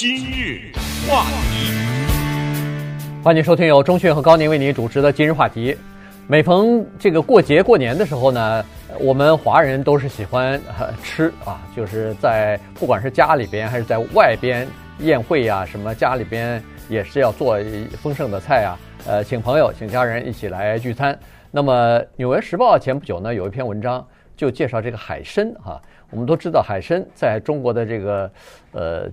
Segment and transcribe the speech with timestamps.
[0.00, 0.72] 今日
[1.06, 1.74] 话题，
[3.22, 5.76] 欢迎收听由钟讯和高宁为您主持的今日话题。
[6.26, 8.64] 每逢这个过节过年的时候呢，
[8.98, 10.58] 我们华人都是喜欢
[11.02, 14.66] 吃啊，就是在不管是家里边还是在外边
[15.00, 17.58] 宴会呀、啊，什么家里边也是要做
[17.98, 21.14] 丰盛的菜啊，呃，请朋友请家人一起来聚餐。
[21.50, 24.02] 那么《纽约时报》前不久呢有一篇文章
[24.34, 25.78] 就介绍这个海参哈，
[26.08, 28.32] 我们都知道海参在中国的这个
[28.72, 29.06] 呃。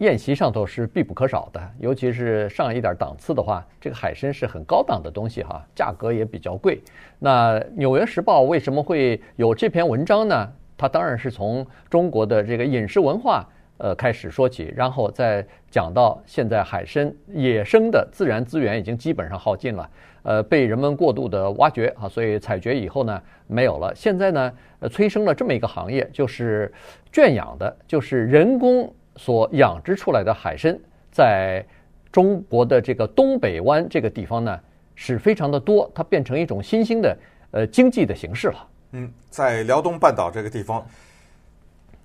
[0.00, 6.80] 宴席上头是必不可少的，尤其是上一点档次的话，这个海参是很高档的东西哈，价格也比较贵。
[7.18, 10.50] 那《纽约时报》为什么会有这篇文章呢？
[10.78, 19.90] 它当然是从中国的这个饮食文化呃开始说起，然后再讲到现在海参野生的自然资源已经基本上耗尽了，
[20.22, 23.92] 呃，被人们过度的挖掘啊，所以采掘以后呢没有了。
[23.94, 24.50] 现在呢，
[24.90, 26.72] 催生了这么一个行业，就是
[27.12, 28.90] 圈养的，就是人工。
[29.16, 30.78] 所养殖出来的海参，
[31.10, 31.64] 在
[32.12, 34.58] 中国的这个东北湾这个地方呢，
[34.94, 37.16] 是非常的多，它变成一种新兴的
[37.50, 38.66] 呃经济的形式了。
[38.92, 40.84] 嗯，在辽东半岛这个地方，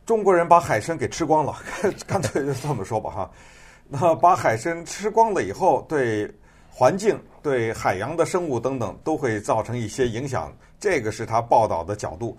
[0.06, 1.56] 中国人把海参给吃光了，
[2.06, 3.32] 干脆就这么说吧哈。
[3.88, 6.30] 那把海参吃光了以后，对
[6.70, 10.54] 环境、对海洋的生物等等都会造成一些影响。
[10.80, 12.38] 这个是他报道的角度。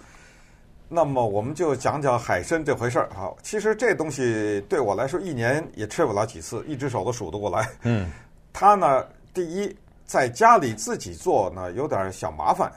[0.89, 3.35] 那么我们就讲讲海参这回事儿哈。
[3.43, 7.69] 其实这东西对我来说一年也吃不了几次，一只手都数得过来。
[7.83, 8.11] 嗯，
[8.53, 12.71] 它呢，第一在家里自己做呢有点小麻烦，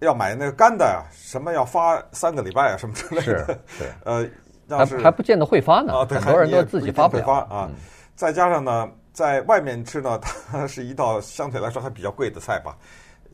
[0.00, 3.22] 要买那个干的呀，什么要发三个礼拜啊，什么之类的。
[3.22, 3.88] 是，对。
[4.04, 4.28] 呃，
[4.68, 5.94] 要是还还不见得会发呢。
[5.94, 7.24] 啊，对，很多人都自己发不了。
[7.24, 7.70] 发啊，
[8.14, 10.20] 再加上呢，在外面吃呢，
[10.52, 12.76] 它是一道相对来说还比较贵的菜吧，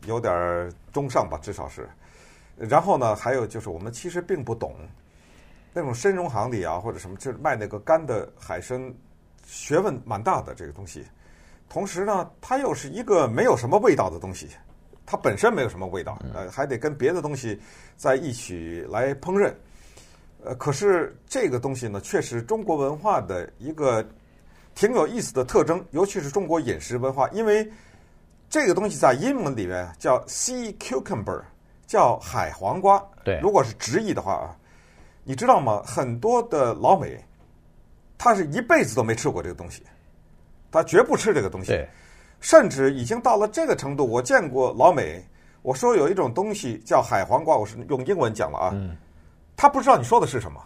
[0.06, 1.88] 有点中上吧，至少是。
[2.58, 4.74] 然后呢，还有就是我们其实并不懂
[5.72, 8.92] 那种参茸行里啊，或者什么，就是卖那个干的海参，
[9.46, 11.04] 学问蛮大的这个东西。
[11.68, 14.48] 同时呢，它又是一个没有什么味道的东西，
[15.06, 17.60] 它本身没有什么味道，呃，还得跟别的东西
[17.96, 19.52] 在一起来烹饪。
[20.44, 24.04] 呃，可是这个东西呢，确实中国文化的一个
[24.74, 27.70] 挺有意思的特征，尤其是中国饮食文化，因为
[28.48, 31.42] 这个东西在英文里面叫 sea cucumber。
[31.88, 34.54] 叫海黄瓜，对，如果是直译的话啊，
[35.24, 35.82] 你知道吗？
[35.84, 37.18] 很多的老美，
[38.18, 39.82] 他是一辈子都没吃过这个东西，
[40.70, 41.72] 他绝不吃这个东西，
[42.40, 44.06] 甚至已经到了这个程度。
[44.06, 45.24] 我见过老美，
[45.62, 48.94] 我说有一种东西叫海黄瓜，我是用英文讲了啊，嗯，
[49.56, 50.62] 他不知道你说的是什么，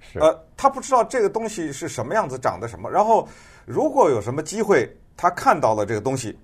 [0.00, 2.90] 是，呃，他不知道这个东西是什么样子，长得什么。
[2.90, 3.28] 然后，
[3.64, 6.36] 如果有什么机会，他看到了这个东西，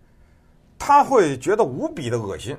[0.78, 2.56] 他会觉得无比的恶心。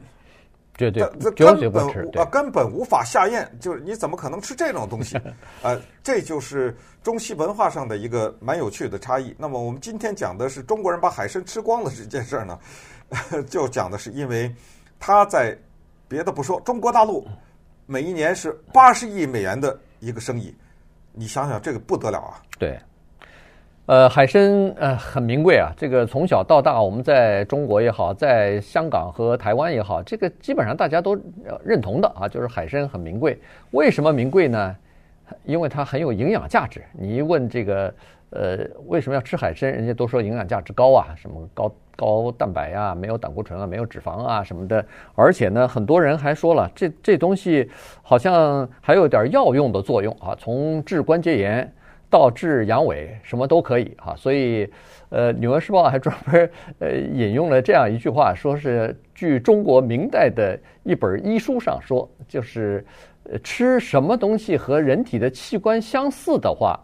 [0.78, 5.20] 对对，这根本啊根本无法下咽，就是你怎么可能吃这种东西？
[5.64, 9.36] 呃，这就是中西文化上的一个蛮有趣的差异。
[9.40, 12.60] 那么我们今天讲的是中国人把海参吃光了这件事儿呢，
[13.50, 14.54] 就讲的是因为
[15.00, 15.58] 他在
[16.08, 17.28] 别的不说，中国大陆
[17.88, 20.56] 每一年是八十亿美元的一个生意，
[21.12, 22.42] 你想想这个不得了啊！
[22.59, 22.80] 对。
[23.88, 24.42] 呃，海参
[24.75, 25.72] 呃很名贵啊。
[25.78, 31.18] 这个从小到大，我们在中国也好，在香港和台湾也好，这个基本上大家都
[31.64, 33.40] 认同的啊，就是海参很名贵。
[33.72, 34.76] 为什么名贵呢？
[35.46, 36.84] 因为它很有营养价值。
[36.92, 37.94] 你一问这个
[38.31, 44.86] 呃为什么要吃海参，人家都说营养价值高啊，什么高高蛋白啊，没有胆固醇啊，没有脂肪啊什么的。
[45.16, 47.72] 而且呢，很多人还说了，这这东西
[48.02, 51.74] 好像还有点药用的作用啊，从治关节炎。
[52.09, 54.69] 到治阳痿什么都可以哈，所以，
[55.09, 62.85] 呃，《纽约时报》还专门呃引用了这样一句话，说是据中国明代的一本医书上说，就是
[63.44, 66.79] 吃什么东西和人体的器官相似的话，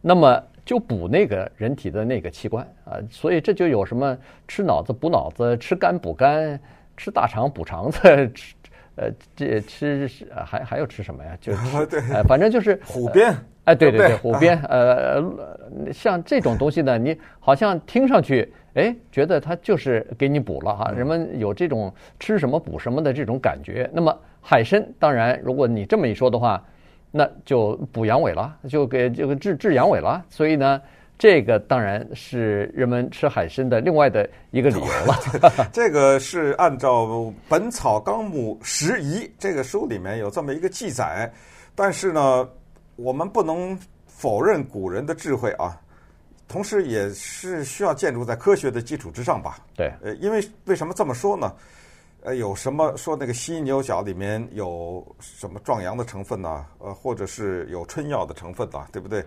[0.00, 4.16] 那么就补那个人体的那个器官啊，所以这就有什么
[4.48, 6.58] 吃脑子补脑子，吃肝补肝，
[6.96, 8.00] 吃大肠补肠子，
[8.34, 8.54] 吃
[8.96, 10.10] 呃这吃
[10.44, 11.36] 还还有吃什么呀？
[11.40, 13.32] 就是 对，反正就是 虎鞭。
[13.64, 15.24] 哎，对对对，虎鞭，呃，
[15.90, 21.90] 像这种东西呢，你好像听上去，哎，觉得它就是给你补了哈，人们有这种
[22.20, 23.88] 吃什么补什么的这种感觉。
[23.90, 26.62] 那么海参，当然，如果你这么一说的话，
[27.10, 30.22] 那就补阳痿了，就给这个治治阳痿了。
[30.28, 30.78] 所以呢，
[31.16, 35.14] 这个当然是人们吃海参的另外的一个理由了。
[35.72, 37.06] 这个是按照
[37.48, 41.32] 《本草纲目拾遗》这个书里面有这么一个记载，
[41.74, 42.46] 但是呢。
[42.96, 45.80] 我们不能否认古人的智慧啊，
[46.46, 49.58] 同时也是需要建筑在科学的基础之上吧。
[49.76, 51.54] 对，呃，因为为什么这么说呢？
[52.22, 56.64] 呃，有什么说那个犀牛角里面有什么壮阳的成分呢？
[56.78, 58.86] 呃，或者是有春药的成分呢？
[58.90, 59.22] 对不对？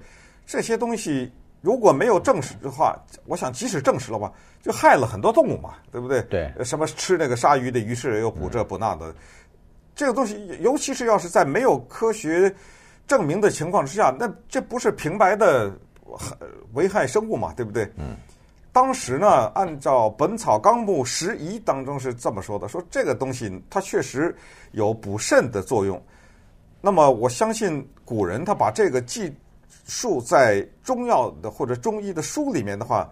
[0.48, 1.32] 这些东西
[1.62, 4.32] 如果没有证实的话，我想即使证实了吧，
[4.64, 6.24] 就害了很多动物嘛，对不对？
[6.24, 9.14] 对，什么吃那个鲨鱼的鱼翅又补这补那的，
[9.94, 12.52] 这个东西，尤其是要是在没有科学
[13.08, 15.72] 证明的情况之下，那这不是平白的
[16.74, 17.92] 危害生物嘛，对不对？
[17.96, 18.16] 嗯。
[18.72, 24.36] 当时呢，按照《本草纲目拾遗》当中是这么说的：说这个东西它确实
[24.72, 26.00] 有补肾的作用。
[26.80, 29.36] 那么我相信古人他把这个记
[29.88, 33.10] 述在中药的或者中医的书里面的话，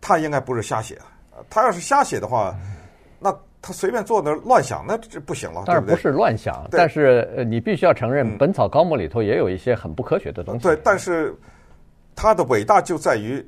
[0.00, 0.98] 他应该不是瞎写。
[1.50, 2.56] 他要是瞎写的话，
[3.18, 3.30] 那
[3.62, 5.62] 他随便坐那乱想，那这不行了。
[5.64, 10.62] 当然不是乱想，但是你必须要承认，《本草纲目》里头也有一些很不科学的东西。
[10.64, 11.34] 对，但是
[12.14, 13.42] 它的伟大就在于。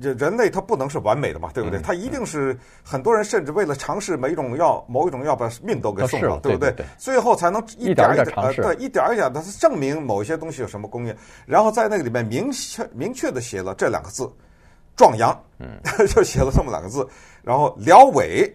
[0.00, 1.78] 人类他不能是完美的嘛，对不对？
[1.78, 6.74] 他一定是很多人甚至为了尝试某一种药，某一种药把命都给送了，对不对？
[6.98, 11.14] 最后才能一点一点呃，对，一点一点的证明某一些东西有什么功用，
[11.46, 14.28] 然后在那个里面明确明确的写了这两个字
[14.96, 15.68] “壮阳”，嗯，
[16.08, 17.06] 就写了这么两个字，
[17.44, 18.50] 然后疗痿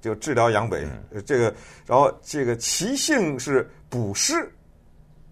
[0.00, 0.86] 就治疗阳痿，
[1.26, 1.54] 这个，
[1.86, 4.34] 然后这个其性是补湿。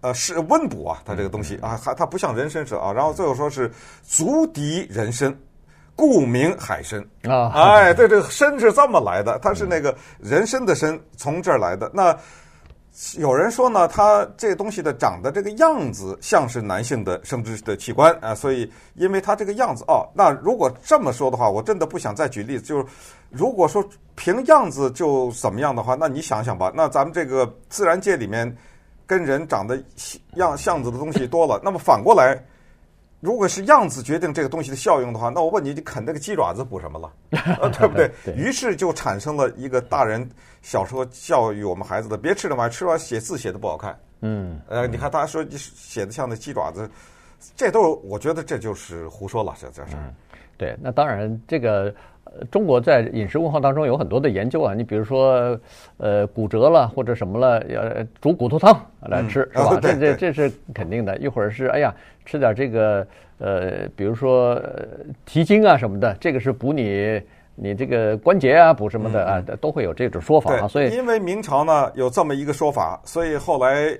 [0.01, 3.69] 呃，是温补啊，它这个东西啊，还它不像人参是啊，然后最后说是
[4.01, 5.37] 足敌人参，
[5.93, 7.49] 故名海参啊。
[7.49, 11.91] 哎，对，这个参是这么来的，它是那个人参的参从这儿来的。
[11.93, 12.17] 那
[13.17, 22.85] 有人说呢，它这东西的长的这个样子像是男性的生殖的器官啊，所以因为它这个样子哦，那如果这么说的话，我真的不想再举例子，就是
[23.29, 23.83] 如果说
[24.15, 28.55] 凭样子就怎么样的话，那你想想吧，那咱们这个自然界里面。
[29.09, 29.75] 跟人长得
[30.35, 32.39] 样样子的东西多了，那么反过来，
[33.21, 37.11] 如果是样子决定这个东西的效用的话，那我问你，你啃那个鸡爪子补什么了？
[37.73, 38.11] 对不对？
[38.23, 40.29] 对，于是就产生了一个大人
[40.61, 43.97] 小时候教育我们孩子的：别吃那玩意儿，吃完写字写的不好看。
[44.21, 46.89] 嗯，呃，你看大家说写的像那鸡爪子，
[47.55, 49.95] 这都我觉得这就是胡说了，这这是。
[49.95, 50.13] 嗯，
[50.57, 51.93] 对，那当然这个。
[52.51, 55.59] 中国在饮食文化当中有很多的研究啊，你比如说，
[55.97, 57.81] 呃，骨折了或者什么了，要
[58.21, 59.79] 煮骨头汤来吃，是吧？
[59.81, 61.17] 这这这是肯定的。
[61.17, 61.91] 一会儿是哎呀，
[62.25, 63.05] 吃点这个，
[63.39, 64.61] 呃，比如说
[65.25, 67.19] 蹄筋啊什么的，这个是补你
[67.61, 70.67] 你这个关节啊，补什么的啊，都会有这种说法啊。
[70.67, 73.97] 所以，因为明朝呢有这么一个说法，所以后来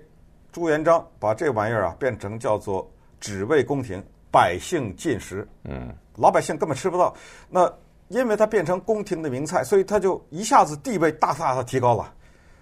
[0.52, 2.90] 朱元璋把这玩意儿啊变成叫做
[3.20, 4.02] 只为宫廷
[4.32, 7.14] 百姓进食，嗯，老百姓根本吃不到
[7.50, 7.72] 那。
[8.10, 12.12] 因为它变成宫廷的名菜，所以它就一下子地位大大的提高了。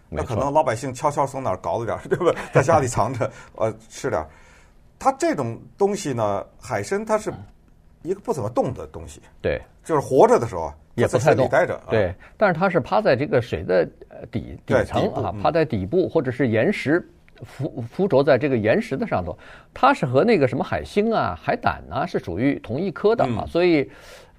[0.10, 2.38] 那可能老百姓悄悄从哪儿搞了点儿， 对吧？
[2.52, 4.28] 在家里藏着，呃，吃点儿。
[5.00, 7.32] 它这种东西呢，海参它是
[8.07, 9.21] 一个不怎么动的东西。
[9.42, 11.48] 对，就是活着的时候啊，也不太动。
[11.50, 11.80] 待着。
[11.89, 13.86] 对，但是它是趴在这个水的
[14.31, 17.06] 底底层啊，趴在底部或者是岩石
[17.44, 19.38] 附附着在这个岩石的上头。
[19.74, 23.89] 它是和那个什么海星啊、海胆啊是属于同一科的啊，所以。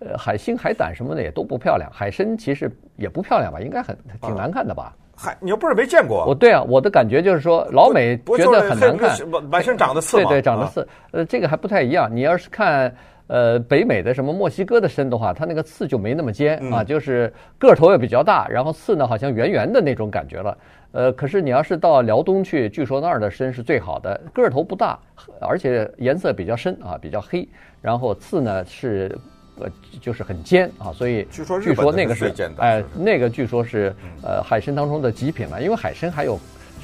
[0.00, 3.58] 呃，海星、海胆什么的也都不漂亮，海参其实也不漂亮吧？
[3.60, 4.94] 应该很挺难看的吧？
[5.16, 6.24] 海，你又不是没见过？
[6.24, 9.18] 我对啊，我的感觉就是说，老美觉得很难看，
[9.50, 10.86] 完全长得刺，对对，长得刺。
[11.10, 12.08] 呃，这个还不太一样。
[12.14, 12.94] 你要是看
[13.28, 20.58] 呃北美的什么墨西哥的参的话，它那个刺就没那么尖啊，就是个头也比较大，然后刺呢好像圆圆的那种感觉了。
[20.90, 24.98] 呃，可是你要是到辽东去，据说那儿的参是最好的，个头不大，
[25.40, 27.48] 而且颜色比较深啊，比较黑，
[27.80, 29.16] 然后刺呢是。
[29.60, 29.68] 呃，
[30.00, 31.42] 就是很尖啊，所以据
[31.74, 36.38] 说那个是哎，那个据说是呃海参当中的极品了，因为海参还有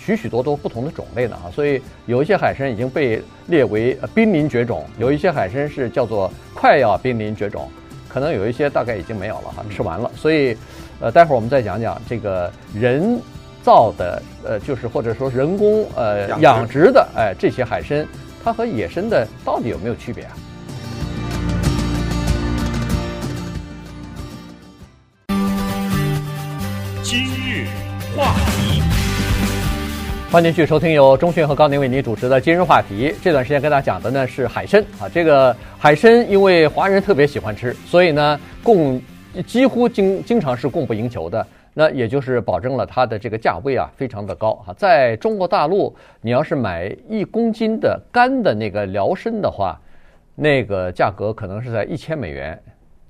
[0.05, 7.69] 许许多多不同的种类呢啊，所以有一些海参已经被列为濒临绝种，有一些海参是叫做快要濒临绝种，
[8.07, 10.11] 可能有一些大概已经没有了哈，吃完了。
[10.15, 10.55] 所以
[11.01, 13.19] 呃，待会儿我们再讲讲这个人
[13.63, 18.07] 造的呃，就是或者说人工呃养殖的哎这些海参，
[18.45, 20.37] 它和野生的到底有没有区别啊？
[30.35, 33.15] 欢迎继续收听由钟迅和高宁为您主持的今日话题。
[33.23, 39.01] 这段时间跟大家讲的呢是海参啊，这个海参因为华人特别喜欢吃，所以呢供
[39.47, 41.47] 几乎经经常是供不应求的。
[41.73, 44.75] 那也就是保证了它的这个价位啊非常的高啊。
[44.77, 49.81] 在中国大陆，你要是买一公斤的干的那个辽参的话，
[50.35, 52.61] 那个价格可能是在一千美元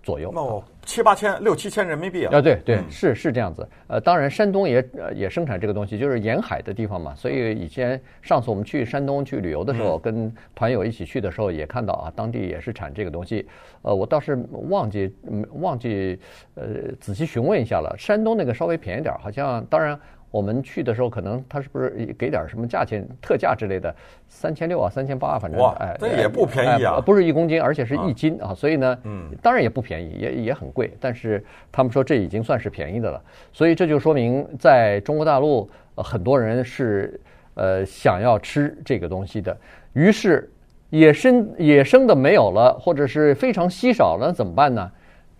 [0.02, 0.30] 左右。
[0.30, 0.62] No.
[0.84, 2.36] 七八千、六七千人民币啊！
[2.36, 3.68] 啊，对对，是是这样子。
[3.86, 7.14] 呃，当然，山东也呃也生产这个东西，就是沿海的地方嘛。
[7.14, 13.46] 所以以前上次我们去山东去旅游的时候，跟团友一起去的时候，也看到啊，当地也是产这个东西。
[13.82, 14.38] 呃，我倒是
[14.68, 16.18] 忘记嗯忘记
[16.54, 16.64] 呃
[17.00, 17.94] 仔细询问一下了。
[17.98, 19.98] 山东那个稍微便宜点，好像当然
[20.34, 23.94] 我们去的时候，可能他是不是给点什么价钱特价之类的，
[24.28, 33.22] 三千六啊，三千八，反正哇，哎，这也不便宜啊，哎、不是一公斤，而且是一斤啊，啊所以呢，嗯，当然也不便宜，也也很贵，但是他们说这已经算是便宜的了，
[33.52, 37.20] 所以这就说明在中国大陆，呃、很多人是
[37.54, 39.56] 呃想要吃这个东西的，
[39.92, 40.50] 于是
[40.90, 44.90] 野生野生的没有了，或者是非常稀少了，怎么办呢？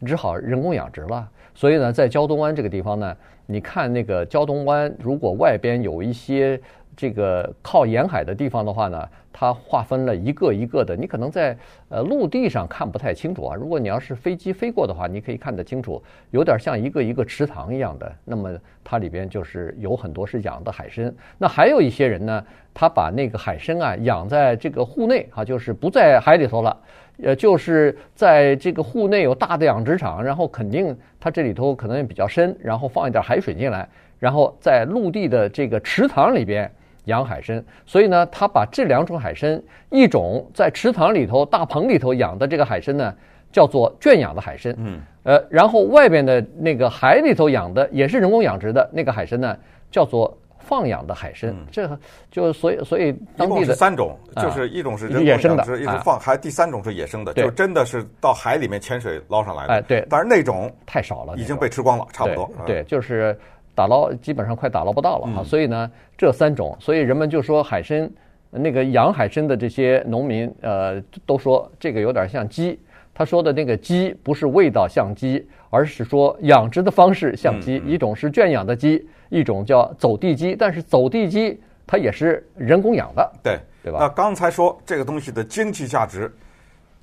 [0.07, 1.29] 只好人工养殖了。
[1.55, 6.61] 所以呢，在胶东湾这个地方呢，你看那个胶东湾，如果外边有一些
[6.97, 11.57] 这个靠沿海的地方的话呢，它划分了一个一个的，你可能在
[11.89, 13.55] 呃陆地上看不太清楚啊。
[13.55, 18.11] 如果你要是飞机飞过的话，你可以看得清楚，有点像一个一个池塘一样的。
[18.25, 21.15] 那么它里边就是有很多是养的海参。
[21.39, 26.77] 那还有一些人呢，他把那个海参啊养在这个户内啊，就是不在海里头了。
[27.23, 36.69] 呃，就是在这个户内有大的养殖场，然后肯定它这里头可能也比较深，然后放一点海水进来，然后在陆地的这个池塘里边
[37.05, 37.65] 养海参。
[37.87, 43.15] 所以呢，他把这两种海参，一种在池塘里头大棚里头养的这个海参呢，
[43.53, 44.75] 叫做圈养的海参。
[44.79, 45.01] 嗯。
[45.23, 49.57] 呃，然后外边的那个海里头养的也是人工养殖的那个海参呢，
[49.91, 50.37] 叫做。
[50.67, 51.87] 放养的海参，嗯、这
[52.31, 59.75] 就所以所以当地的是三种，就是一种是人工野生的，一种放，还第三种是野生的，就真的是到海里面潜水捞上来的。
[59.75, 62.51] 哎，对，但是那种太少了，已经被吃光了，差不多。
[62.65, 63.39] 对，就是
[63.75, 65.45] 打捞基本上快打捞不到了啊。
[65.45, 68.11] 所以呢，这三种，所以人们就说海参，
[68.51, 72.79] 那个养海参的这些农民，呃，都说这个有点像鸡。
[73.13, 77.77] 他说的那个鸡不是味道像鸡，而是说养殖的方式像鸡。
[77.87, 79.07] 一种是圈养的鸡。
[79.31, 83.99] 一种叫走地鸡，但是走地鸡它也是人工养的，对对吧？
[84.01, 86.33] 那刚才说这个东西的经济价值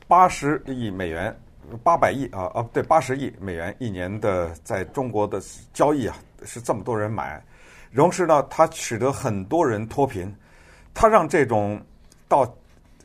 [0.08, 1.36] 八十亿美元，
[1.84, 5.42] 八百亿啊啊，对，八十亿美元一年的在中国的
[5.74, 7.41] 交易啊，是这么多人买，
[7.95, 10.33] 同时呢，它使得很多人脱贫，
[10.93, 11.81] 它让这种
[12.27, 12.51] 到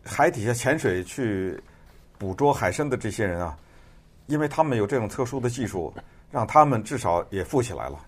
[0.04, 1.60] 海底下潜水去
[2.18, 3.56] 捕捉海参的这些人啊，
[4.26, 5.92] 因为他们有这种特殊的技术，
[6.30, 7.98] 让他们至少也富起来了。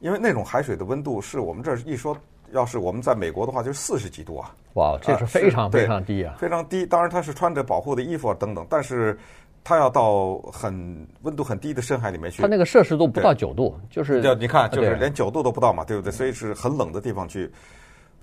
[0.00, 2.16] 因为那种海水的温度是我们这儿一说，
[2.52, 4.54] 要是我们在美国的话，就是四十几度啊！
[4.74, 6.86] 哇，这是非常非常低啊，非常低。
[6.86, 9.18] 当然，他是穿着保护的衣服啊等等，但是
[9.62, 12.42] 他要到很温度很低的深海里面去。
[12.42, 16.10] 它那个摄氏度不到九度，就是你看，就是连九度都不到嘛，对不对？
[16.12, 17.50] 所以是很冷的地方去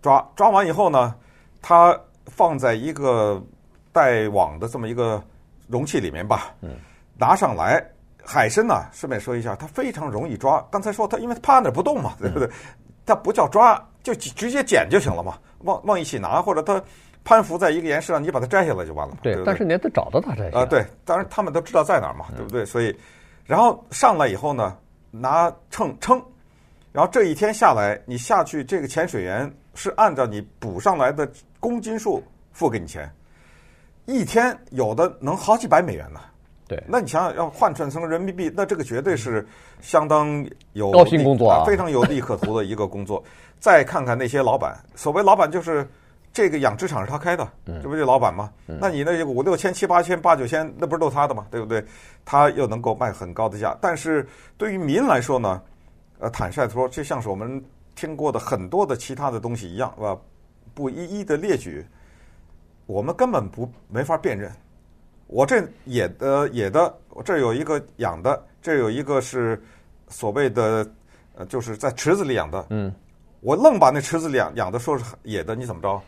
[0.02, 0.26] 抓。
[0.36, 1.16] 抓完以后呢，
[1.62, 3.42] 它放在一个
[3.92, 5.24] 带网的这么一个
[5.68, 6.72] 容器里面吧，嗯，
[7.18, 7.84] 拿上来。
[8.30, 10.62] 海参呢，顺便说一下，它非常容易抓。
[10.70, 12.50] 刚才说它，因为它趴那不动嘛，对不对？
[13.06, 15.38] 它不叫抓，就直接捡就行了嘛。
[15.60, 16.84] 往往一起拿，或者它
[17.28, 19.18] 攀附在一个岩石上，你把它摘下来就完了。
[19.22, 20.58] 对，对对但是你得找到它才行。
[20.58, 22.66] 啊，对，当然他们都知道在哪儿嘛，对不对？
[22.66, 22.96] 所以，
[23.46, 24.78] 然后上来以后呢，
[25.12, 26.24] 拿秤称，
[26.94, 31.30] 然后这一天下来，你下去这个潜水员是按照你补上来的
[31.60, 33.12] 公斤数付给你钱，
[34.06, 36.22] 一天有的能好几百美元呢。
[36.66, 39.46] 对，那你想想要换算成人民币，那这个绝对是
[39.82, 43.22] 相当有高薪工作啊，非常有利可图的一个工作。
[43.60, 45.86] 再看看那些老板，所谓老板就是
[46.34, 48.52] 这个养殖场是他开的，这不就老板吗？
[48.66, 51.48] 那你那五六千、七八千、八九千，那不是都他的吗？
[51.50, 51.84] 对不对？
[52.24, 55.62] 他又能够卖很高的价，但是对于民来说呢，
[56.20, 57.64] 呃，坦率说，就像是我们
[57.96, 60.16] 听过的很多的其他的东西一样，是吧？
[60.76, 61.84] 不一一的列举，
[62.86, 64.52] 我们根本不没法辨认。
[65.26, 69.60] 我这野的野的，我这有一个养的，这有一个是
[70.08, 70.88] 所谓的
[71.34, 72.68] 呃，就是在池子里养的。
[72.70, 72.94] 嗯，
[73.42, 76.00] 我愣把那池子里养养的说是野的，你怎么着？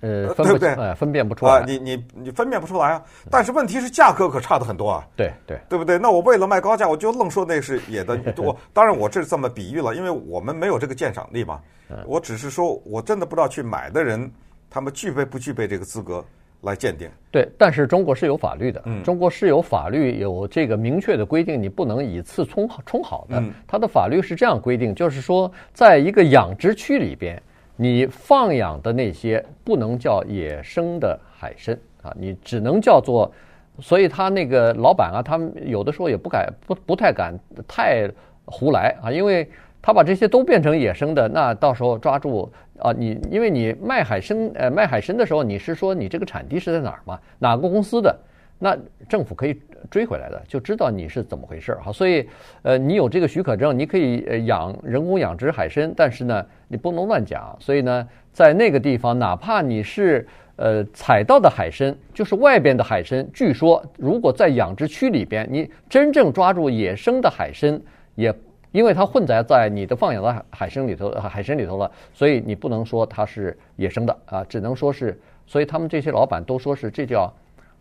[0.00, 0.70] 呃，对不对？
[0.74, 1.52] 哎，分辨不出来。
[1.52, 3.02] 啊，你你你分辨不出来啊！
[3.30, 5.06] 但是问题是价格可差的很多啊。
[5.16, 5.98] 对对，对不对？
[5.98, 8.18] 那我为了卖高价，我就愣说那是野的。
[8.38, 11.60] 我当然我这是这么比喻了，因为我们没有这个鉴赏力嘛。
[12.06, 14.30] 我只是说我真的不知道去买的人，
[14.70, 16.24] 他们具备不具备这个资格。
[16.62, 27.42] 来鉴定，对，但是中国是有法律的，嗯，中国是有法律有这个明确的规定，你不能以次充好充好的，它的法律是这样规定，就是说，在一个养殖区里边，
[27.82, 33.32] 你放养的那些不能叫野生的海参啊，你只能叫做，
[33.80, 38.08] 所以他那个老板啊，他们有的时候也不敢不不太敢太
[38.44, 42.52] 胡来啊，因为他把这些都变成野生的，那到时候抓住。
[42.78, 47.16] 啊，你因为你卖海参，呃，卖海参的时候，你是说你这个产地是在哪儿嘛？
[47.38, 48.18] 哪个公司的？
[48.64, 48.78] 那
[49.08, 51.90] 政府可以追回来的，就知道你是怎么回事儿哈。
[51.90, 52.28] 所以，
[52.62, 57.56] 呃，你有这个许可证，你可以养人工养殖海参，但是呢，你不能乱讲。
[57.58, 67.80] 所以呢，在那个地方，哪怕你是呃采到的海参，就是外边的海参，据说如果在养殖区里边，你真正抓住野生的海参，
[68.14, 68.32] 也
[68.70, 77.28] 因为它混杂在你的放养的海参里头，海参里头了，所以你不能说它是野生的啊，只能说是，所以他们这些老板都说是这叫，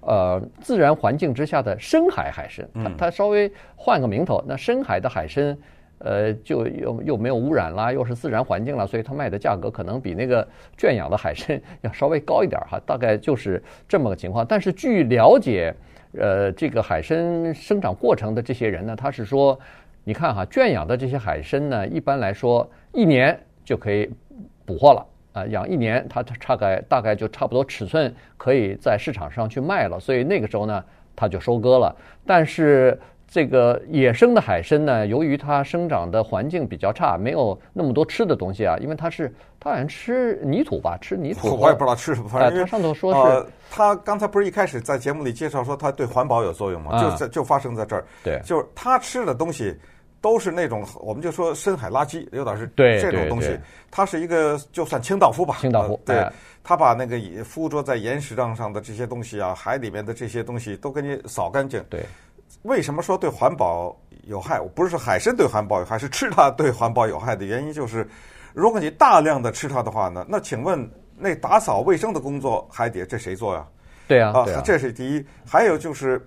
[0.01, 5.55] 呃，自然环境之下的深海海参，它它稍微换个名头，那深海的海参，
[5.99, 14.43] 呃，就又又没有污染啦，又是自然环境了，所以它卖的价格可能比那个圈养的海参要稍微高一点哈，大概就是这么个情况。
[14.43, 15.73] 但是据了解，
[16.19, 19.57] 呃，这个海参生长过程的这些人呢，他是说，
[20.03, 24.09] 你看哈，圈养的这些海参呢，一般来说一年就可以
[24.65, 30.83] 捕获了啊，养一年它大概大概就差不多尺寸可以在市场上去卖了，所以那个时候呢，
[31.15, 31.95] 它就收割了。
[32.25, 41.55] 但是这个野生的海参呢，由于它生长的环境比较差，没有那么多吃的东西啊，因为它是它好像吃泥土吧，吃泥土。
[41.55, 43.19] 我也不知道吃什么，反正、呃、它上头说是。
[43.19, 46.91] 呃，他刚才不是一开始在节目里介绍说它对环保有作用吗？
[46.91, 48.03] 啊、就就发生在这儿。
[48.21, 49.77] 对，就是它吃的东西
[50.21, 53.57] 都是那种，我们就说深海垃圾，有点是这种东西。
[53.89, 55.57] 它是一个就算清道夫吧。
[55.59, 55.93] 清道夫。
[55.93, 61.83] 呃、对，哎、他把那个附着在岩石上上的这些东西啊，海里面的这些东西都给你扫干净。
[61.89, 62.05] 对。
[62.63, 63.97] 为什么说对环保
[64.27, 64.59] 有害？
[64.59, 68.07] 我不是说海参对环保有害，是吃它对环保有害的原因就是，
[68.53, 70.87] 如果你大量的吃它的话呢，那请问
[71.17, 73.65] 那打扫卫生的工作海底这谁做呀？
[74.07, 75.25] 对啊，啊，这是第一。
[75.43, 76.21] 还有就是，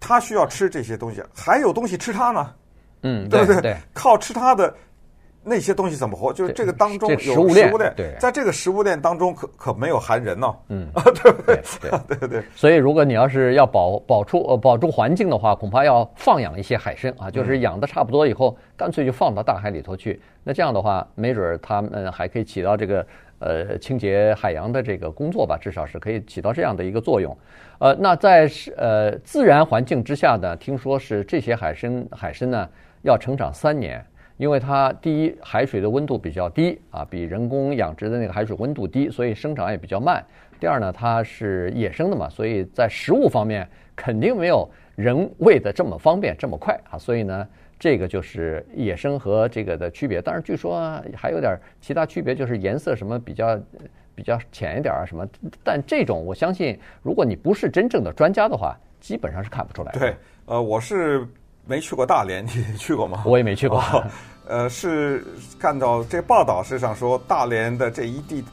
[0.00, 2.54] 它需要吃这些东西，还有东西吃它呢？
[3.04, 3.60] 嗯，对不对？
[3.60, 4.74] 对，靠吃它的。
[5.46, 6.32] 那些东西怎么活？
[6.32, 10.46] 就是这个当中有食物链，对，在这个食物链当中可可没有含人呢。
[10.70, 10.88] 嗯，
[11.22, 11.60] 对不对？
[11.82, 12.44] 对对 对对。
[12.56, 20.18] 所以，如果你要是要保保住呃保住环境的话，恐怕要放养一些海参啊，就是养的差不多以后，干脆就放到大海里头去。
[20.42, 23.06] 那这样的话，没准他们还可以起到这个
[23.38, 27.36] 呃清洁海洋的这个工作吧，至少是可以起到这样的一个作用。
[27.80, 32.66] 呃，那在呃自然环境之下呢，听说是这些海参海参呢
[33.04, 34.04] 要成长三年。
[34.36, 40.20] 因为它第一海水的温度比较低啊，比人工养殖的那个海水温度低，所以生长也比较慢。
[40.58, 46.98] 第二呢，它是野生的嘛，所以在食物方面肯定没有人喂的这么方便这么快啊。
[46.98, 50.20] 所以呢，这个就是野生和这个的区别。
[50.20, 53.56] 但是据说还有点其他区别，就是颜色什么比较
[54.16, 55.24] 比较浅一点啊什么。
[55.62, 60.00] 但这种我相信，如果你不是真正的专家的话，基本上是看不出来的。
[60.00, 61.24] 对，呃，我是。
[61.66, 63.22] 没去过大连， 你去过吗？
[63.26, 63.78] 我也没去过。
[63.80, 64.04] 哦、
[64.46, 65.24] 呃，是
[65.58, 68.44] 看到这报道，实际上说大连的这一地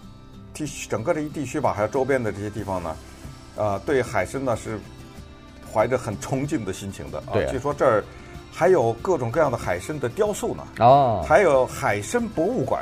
[0.53, 2.95] 地区，整个这一地区吧，还有周边的这些地方呢，
[3.55, 4.79] 呃，对海参呢是
[5.71, 7.35] 怀着很崇敬的心情的啊。
[7.51, 8.03] 据说这儿
[8.51, 10.63] 还有各种各样的海参的雕塑呢。
[10.79, 11.25] 哦。
[11.27, 12.81] 还有海参博物馆，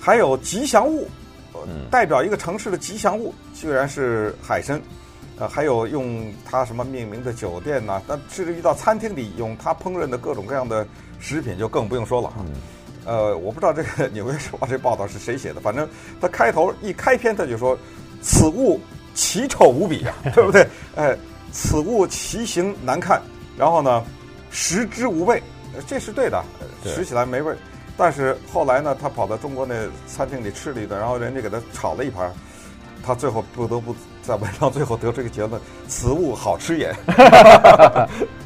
[0.00, 1.08] 还有吉祥物，
[1.66, 4.80] 嗯、代表一个城市的吉祥物，居然是海参。
[5.38, 8.02] 呃，还有用它什么命名的酒店呐、啊？
[8.06, 10.86] 那至于到餐厅里用它烹饪的各种各样的
[11.18, 12.32] 食品，就更不用说了。
[12.38, 12.46] 嗯。
[13.06, 15.86] 呃，我不知道这个《纽约时报》这报道是谁写的，反正
[16.20, 17.76] 他开头一开篇他就说
[18.22, 18.80] ：“此物
[19.12, 20.66] 奇丑无比啊， 对不对？
[20.94, 21.14] 哎，
[21.52, 23.20] 此物奇形难看，
[23.58, 24.02] 然后呢，
[24.50, 25.42] 食之无味，
[25.86, 26.42] 这是对的，
[26.84, 27.54] 食起来没味。
[27.96, 32.32] 但是后来呢，他跑到中国那餐厅里吃了一顿，然后人家给他炒了一盘。”
[33.04, 33.94] 他最后不得不
[34.26, 36.94] 在文章最后得出一个结论：此物好吃也。